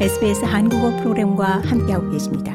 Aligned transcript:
SBS 0.00 0.44
한국어 0.44 0.90
프로그램과 0.96 1.62
함께하고 1.64 2.10
계십니다. 2.10 2.52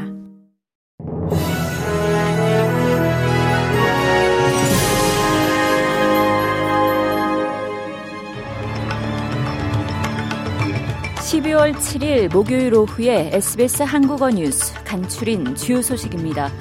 (12월 11.17 11.73
7일) 11.75 12.33
목요일 12.33 12.73
오후에 12.73 13.29
SBS 13.33 13.83
한국어 13.83 14.29
뉴스 14.29 14.73
간추린 14.83 15.55
주요 15.55 15.81
소식입니다. 15.81 16.51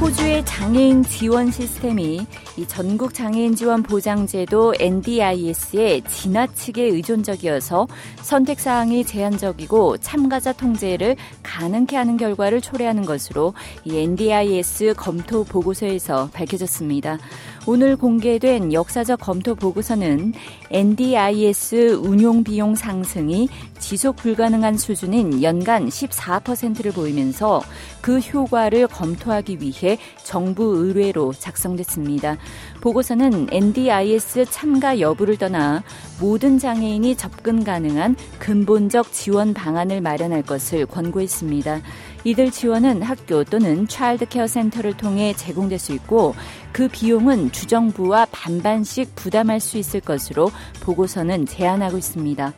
호주의 0.00 0.44
장애인 0.44 1.04
지원 1.04 1.50
시스템이 1.50 2.26
이 2.56 2.66
전국 2.66 3.14
장애인 3.14 3.54
지원 3.54 3.82
보장제도 3.82 4.74
NDIS에 4.78 6.00
지나치게 6.08 6.82
의존적이어서 6.82 7.86
선택 8.16 8.60
사항이 8.60 9.04
제한적이고 9.04 9.98
참가자 9.98 10.52
통제를 10.52 11.16
가능케 11.42 11.96
하는 11.96 12.16
결과를 12.16 12.60
초래하는 12.60 13.04
것으로 13.04 13.54
이 13.84 13.96
NDIS 13.96 14.94
검토 14.96 15.44
보고서에서 15.44 16.28
밝혀졌습니다. 16.32 17.18
오늘 17.66 17.96
공개된 17.96 18.74
역사적 18.74 19.20
검토 19.20 19.54
보고서는 19.54 20.34
NDIS 20.70 21.98
운용 22.02 22.44
비용 22.44 22.74
상승이 22.74 23.48
지속 23.78 24.16
불가능한 24.16 24.76
수준인 24.76 25.42
연간 25.42 25.88
14%를 25.88 26.92
보이면서 26.92 27.62
그 28.02 28.18
효과를 28.18 28.86
검토하기 28.88 29.58
위해 29.60 29.93
정부 30.22 30.76
의뢰로 30.76 31.32
작성됐습니다. 31.32 32.36
보고서는 32.80 33.48
NDIS 33.50 34.46
참가 34.50 35.00
여부를 35.00 35.36
떠나 35.36 35.82
모든 36.20 36.58
장애인이 36.58 37.16
접근 37.16 37.64
가능한 37.64 38.16
근본적 38.38 39.12
지원 39.12 39.54
방안을 39.54 40.00
마련할 40.00 40.42
것을 40.42 40.86
권고했습니다. 40.86 41.80
이들 42.24 42.50
지원은 42.50 43.02
학교 43.02 43.44
또는 43.44 43.86
차일드 43.86 44.26
케어 44.26 44.46
센터를 44.46 44.96
통해 44.96 45.34
제공될 45.36 45.78
수 45.78 45.92
있고 45.92 46.34
그 46.72 46.88
비용은 46.88 47.52
주정부와 47.52 48.26
반반씩 48.32 49.14
부담할 49.14 49.60
수 49.60 49.76
있을 49.76 50.00
것으로 50.00 50.50
보고서는 50.80 51.46
제안하고 51.46 51.98
있습니다. 51.98 52.52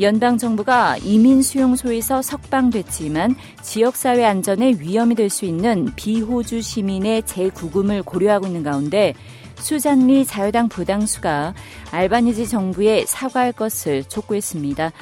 연방 0.00 0.38
정부가 0.38 0.96
이민 0.98 1.42
수용소에서 1.42 2.22
석방됐지만 2.22 3.34
지역사회 3.62 4.24
안전에 4.24 4.76
위험이 4.78 5.14
될 5.14 5.28
수 5.28 5.44
있는 5.44 5.90
비호주 5.96 6.62
시민의 6.62 7.24
재구금을 7.24 8.02
고려하고 8.02 8.46
있는 8.46 8.62
가운데 8.62 9.14
수잔리 9.56 10.24
자유당 10.24 10.68
부당수가 10.68 11.52
알바니지 11.90 12.48
정부에 12.48 13.04
사과할 13.06 13.52
것을 13.52 14.04
촉구했습니다. 14.04 14.92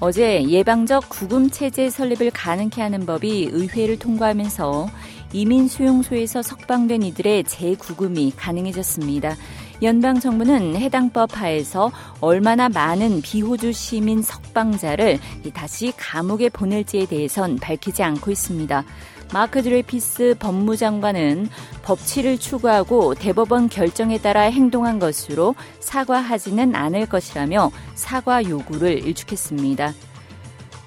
어제 0.00 0.42
예방적 0.48 1.08
구금 1.08 1.50
체제 1.50 1.88
설립을 1.88 2.30
가능케 2.30 2.82
하는 2.82 3.06
법이 3.06 3.50
의회를 3.52 3.98
통과하면서 3.98 4.88
이민 5.32 5.68
수용소에서 5.68 6.42
석방된 6.42 7.02
이들의 7.02 7.44
재구금이 7.44 8.32
가능해졌습니다. 8.36 9.36
연방 9.82 10.18
정부는 10.18 10.76
해당 10.76 11.10
법 11.10 11.38
하에서 11.40 11.92
얼마나 12.20 12.68
많은 12.68 13.20
비호주 13.20 13.72
시민 13.72 14.22
석방자를 14.22 15.18
다시 15.52 15.92
감옥에 15.96 16.48
보낼지에 16.48 17.06
대해선 17.06 17.56
밝히지 17.56 18.02
않고 18.02 18.30
있습니다. 18.30 18.84
마크 19.32 19.62
드레퓌스 19.62 20.36
법무장관은 20.38 21.48
법치를 21.82 22.38
추구하고 22.38 23.14
대법원 23.14 23.68
결정에 23.68 24.18
따라 24.18 24.42
행동한 24.42 24.98
것으로 24.98 25.54
사과하지는 25.80 26.74
않을 26.74 27.06
것이라며 27.06 27.70
사과 27.94 28.44
요구를 28.48 29.04
일축했습니다. 29.04 29.92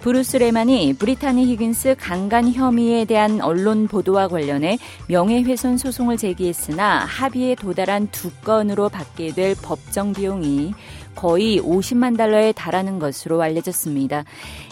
브루스 0.01 0.37
레만이 0.37 0.93
브리타니 0.93 1.45
히긴스 1.45 1.95
강간 1.99 2.53
혐의에 2.53 3.03
대한 3.03 3.41
언론 3.41 3.87
보도와 3.89 4.29
관련해 4.29 4.77
명예훼손 5.07 5.77
소송을 5.77 6.15
제기했으나 6.15 6.99
합의에 6.99 7.55
도달한 7.55 8.07
두 8.09 8.31
건으로 8.31 8.87
받게 8.87 9.33
될 9.33 9.55
법정 9.61 10.13
비용이 10.13 10.73
거의 11.19 11.59
50만 11.59 12.15
달러에 12.15 12.53
달하는 12.53 12.97
것으로 12.97 13.41
알려졌습니다. 13.41 14.23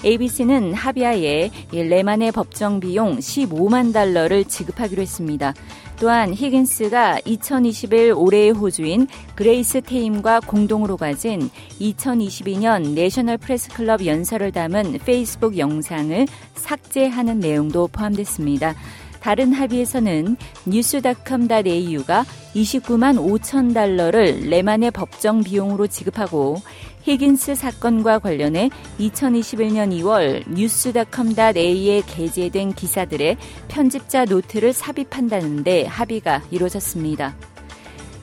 ABC는 0.06 0.74
합의하에 0.74 1.52
레만의 1.74 2.32
법정 2.32 2.80
비용 2.80 3.18
15만 3.18 3.92
달러를 3.92 4.46
지급하기로 4.46 5.02
했습니다. 5.02 5.54
또한 6.00 6.34
히긴스가 6.34 7.20
2021 7.26 8.14
올해의 8.14 8.52
호주인 8.52 9.08
그레이스 9.36 9.82
테임과 9.82 10.40
공동으로 10.42 10.96
가진 10.96 11.50
2022년 11.82 12.94
내셔널 12.94 13.38
프레스 13.38 13.70
클럽 13.72 14.06
연설을 14.06 14.54
담은 14.54 15.00
페이스북 15.06 15.58
영상을 15.58 16.28
삭제하는 16.54 17.40
내용도 17.40 17.88
포함됐습니다. 17.88 18.74
다른 19.20 19.54
합의에서는 19.54 20.38
뉴스닷컴.au가 20.66 22.26
29만 22.56 23.18
5천 23.18 23.74
달러를 23.74 24.50
레만의 24.50 24.92
법정 24.92 25.44
비용으로 25.44 25.88
지급하고 25.88 26.62
히긴스 27.04 27.56
사건과 27.56 28.20
관련해 28.20 28.70
2021년 29.00 29.98
2월 30.02 30.44
뉴스닷컴.a에 30.52 32.02
게재된 32.06 32.74
기사들의 32.74 33.38
편집자 33.70 34.26
노트를 34.26 34.74
삽입한다는데 34.74 35.86
합의가 35.86 36.44
이루어졌습니다. 36.52 37.36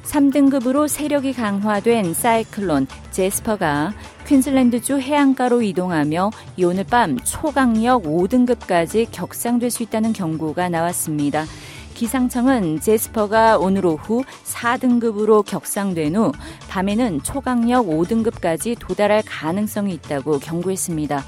3등급으로 0.04 0.87
세력이 0.87 1.33
강화된 1.33 2.15
사이클론 2.15 2.87
제스퍼가 3.10 3.94
퀸슬랜드주 4.26 5.00
해안가로 5.00 5.62
이동하며 5.62 6.30
오늘 6.64 6.84
밤 6.84 7.18
초강력 7.18 8.04
5등급까지 8.04 9.06
격상될 9.12 9.70
수 9.70 9.82
있다는 9.82 10.12
경고가 10.12 10.68
나왔습니다. 10.70 11.44
기상청은 11.94 12.80
제스퍼가 12.80 13.58
오늘 13.58 13.86
오후 13.86 14.24
4등급으로 14.44 15.44
격상된 15.44 16.16
후 16.16 16.32
밤에는 16.68 17.22
초강력 17.22 17.86
5등급까지 17.86 18.76
도달할 18.78 19.22
가능성이 19.24 19.94
있다고 19.94 20.38
경고했습니다. 20.38 21.22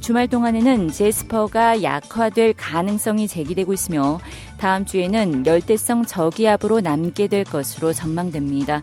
주말 0.00 0.28
동안에는 0.28 0.90
제스퍼가 0.90 1.82
약화될 1.82 2.54
가능성이 2.56 3.28
제기되고 3.28 3.72
있으며 3.72 4.20
다음 4.58 4.84
주에는 4.84 5.46
열대성 5.46 6.04
저기압으로 6.04 6.80
남게 6.80 7.28
될 7.28 7.44
것으로 7.44 7.92
전망됩니다. 7.92 8.82